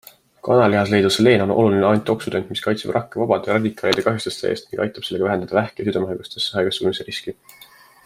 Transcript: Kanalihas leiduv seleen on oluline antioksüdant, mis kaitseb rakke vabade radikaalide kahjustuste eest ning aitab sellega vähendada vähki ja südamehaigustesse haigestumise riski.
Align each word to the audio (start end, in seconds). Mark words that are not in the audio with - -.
Kanalihas 0.45 0.93
leiduv 0.93 1.11
seleen 1.15 1.43
on 1.45 1.53
oluline 1.55 1.85
antioksüdant, 1.89 2.49
mis 2.55 2.65
kaitseb 2.69 2.95
rakke 2.97 3.21
vabade 3.23 3.53
radikaalide 3.55 4.07
kahjustuste 4.09 4.51
eest 4.55 4.69
ning 4.73 4.83
aitab 4.87 5.09
sellega 5.11 5.29
vähendada 5.31 5.59
vähki 5.63 5.83
ja 5.85 5.89
südamehaigustesse 5.91 6.61
haigestumise 6.61 7.11
riski. 7.13 7.41